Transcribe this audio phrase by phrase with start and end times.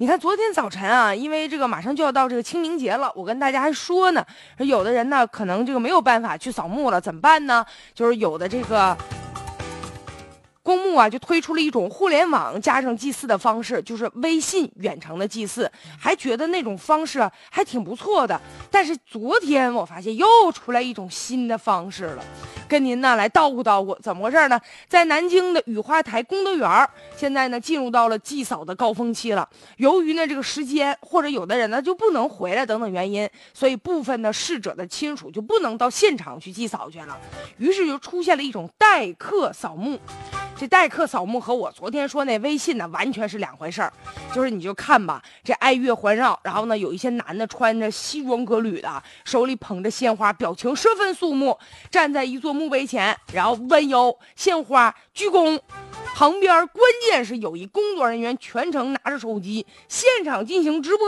[0.00, 4.24] 你看昨天早晨啊，因为这个马上就要到这个清明节了，我跟大家还说呢，
[4.56, 7.62] 有的人呢可能这个没有办法去扫墓了，怎么办呢？
[7.92, 8.96] 就是有的这个。
[10.62, 18.38] 公墓啊，就推出了一种互联网加上祭祀的方式，就是微信远程的祭祀，还觉得那种方式还挺不错的。
[18.70, 22.22] 但是昨天我发现又出来一种新的方式了，
[22.68, 24.60] 跟您呢来叨咕叨咕，怎么回事呢？
[24.86, 29.48] 在南京的雨花台功德园，现在呢进入到了祭扫的高峰期了。
[29.78, 37.18] 由于呢这个时间或者有的人呢就不能回来等等原因，所以部分的逝者的亲属就不能到现场去祭扫去了，
[37.56, 39.98] 于是就出现了一种代客扫墓。
[40.60, 43.90] 这代客扫墓和我昨天说那微信呢，完全是两回事儿。
[44.30, 51.58] 就是你就看吧，这爱乐环绕，然后呢，有一些男的穿着西装革履的，手里捧着鲜花，表情十分肃穆，
[51.90, 55.58] 站在一座墓碑前，然后弯腰献花鞠躬。
[56.14, 61.06] 旁边关键是有一工作人员全程拿着手机现场进行直播，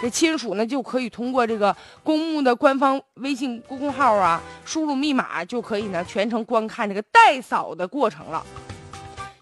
[0.00, 8.42] 这亲属呢就可以通过这个公墓的官方微信公众号啊，输入密码就可以呢全程观看这个代扫的过程了。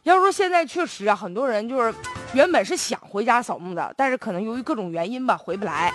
[0.05, 1.95] 要说现在确实啊，很多人就是
[2.33, 5.93] 原本是想回家扫墓的，但是可能由于各种原因吧，回不来，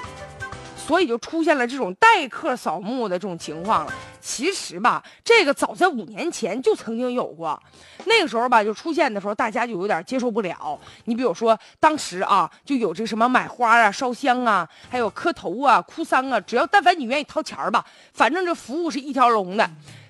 [0.78, 3.94] 所以就出现了这种代客扫墓的这种情况了。
[4.26, 7.62] 其实吧，这个早在五年前就曾经有过，
[8.06, 10.80] 那个时候吧，就出现的时候，大家就有点接受不了。
[11.04, 19.70] 你比如说，当时啊，就有这什么买花啊、烧香啊，还有磕头啊、哭丧啊，只要但凡你愿意掏钱吧，反正这服务是一条龙的。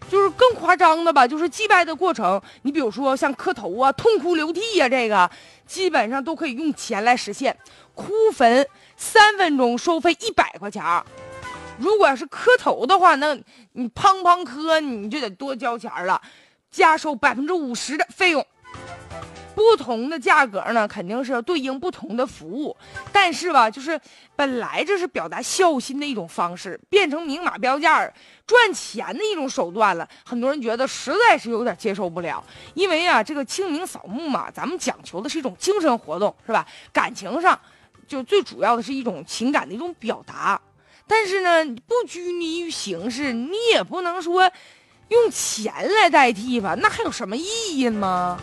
[0.09, 2.41] 就是更夸张的吧，就是祭拜的过程。
[2.61, 5.29] 你比如说像磕头啊、痛哭流涕呀，这个
[5.65, 7.57] 基本上都可以用钱来实现。
[7.93, 10.81] 哭坟三分钟收费一百块钱，
[11.77, 13.37] 如果要是磕头的话，那
[13.73, 16.21] 你砰砰磕你就得多交钱了，
[16.71, 18.45] 加收百分之五十的费用。
[19.53, 22.75] 不同的价格呢，肯定是对应不同的服务，
[23.13, 23.99] 但是吧，就是
[24.35, 28.11] 本来这是表达孝心的一种方式，变成明码标价
[28.45, 32.43] 赚钱的一种手段了，很多人觉得实在是有点接受不了。
[32.73, 36.67] 因为啊，这个清明扫墓嘛，咱们讲求的是一种精神活动，是吧？
[36.91, 37.57] 感情上，
[38.05, 40.59] 就最主要的是一种情感的一种表达。
[41.07, 44.51] 但是呢，不拘泥于形式，你也不能说
[45.09, 46.75] 用钱来代替吧？
[46.81, 48.39] 那还有什么意义吗？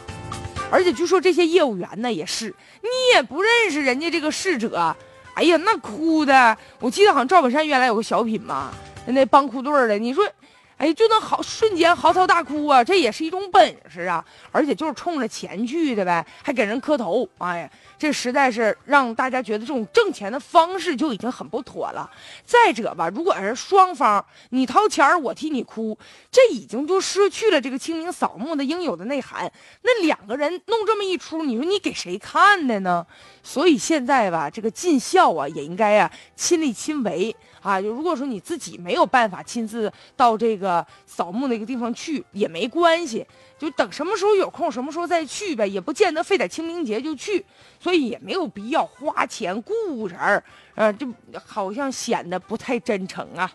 [0.71, 4.97] 而且据说这些业务员呢，也是你也不认识人家这个逝者，
[5.35, 8.73] 哎呀，那哭的，我记得好像赵本山原来有个小品嘛，
[9.07, 10.25] 那帮哭队的，你说，
[10.83, 17.71] 哎，就能嚎瞬间嚎啕大哭啊，这也是一种本事啊，而且就是冲着钱去的呗，还给人磕头，哎呀。
[17.97, 22.11] 这实在是让大家觉得这种挣钱的方式就已经很不妥了。
[22.45, 25.97] 再者吧，如果是双方你掏钱我替你哭，
[26.29, 29.49] 这已经就失去了这个清明扫墓的应有的内涵。
[29.83, 33.07] 那两个人弄这么一出，你说你给谁看的呢？
[33.45, 37.81] 所以现在吧，这个尽孝啊，也应该啊亲力亲为啊。
[37.81, 40.72] 就如果说你自己没有办法亲自到这个
[41.07, 43.27] 扫墓那个地方去，也没关系。
[43.59, 47.45] 就等什么时候有空，什么时候再去呗，也不见得非得清明节就去，
[47.79, 50.43] 所以也没有必要花钱雇人儿，
[50.75, 51.07] 呃，就
[51.45, 53.51] 好像显得不太真诚啊。